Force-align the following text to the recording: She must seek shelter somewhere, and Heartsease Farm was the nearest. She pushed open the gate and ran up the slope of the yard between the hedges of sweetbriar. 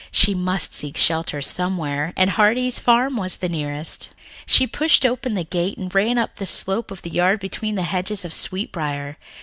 She 0.09 0.33
must 0.33 0.73
seek 0.73 0.97
shelter 0.97 1.41
somewhere, 1.43 2.11
and 2.17 2.31
Heartsease 2.31 2.79
Farm 2.79 3.17
was 3.17 3.37
the 3.37 3.47
nearest. 3.47 4.09
She 4.47 4.65
pushed 4.65 5.05
open 5.05 5.35
the 5.35 5.43
gate 5.43 5.77
and 5.77 5.93
ran 5.93 6.17
up 6.17 6.37
the 6.37 6.47
slope 6.47 6.89
of 6.89 7.03
the 7.03 7.11
yard 7.11 7.39
between 7.39 7.75
the 7.75 7.83
hedges 7.83 8.25
of 8.25 8.33
sweetbriar. 8.33 9.17